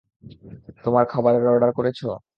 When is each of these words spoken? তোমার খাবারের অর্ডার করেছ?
তোমার 0.83 1.05
খাবারের 1.05 1.45
অর্ডার 1.47 1.71
করেছ? 1.77 1.99